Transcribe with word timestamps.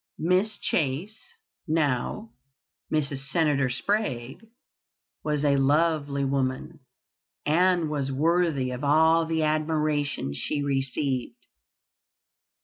Miss 0.17 0.57
Chase, 0.57 1.33
now 1.67 2.31
Mrs. 2.91 3.19
Senator 3.29 3.69
Sprague, 3.69 4.47
was 5.23 5.45
a 5.45 5.57
lovely 5.57 6.25
woman, 6.25 6.79
and 7.45 7.87
was 7.87 8.11
worthy 8.11 8.71
of 8.71 8.83
all 8.83 9.27
the 9.27 9.43
admiration 9.43 10.33
she 10.33 10.63
received. 10.63 11.45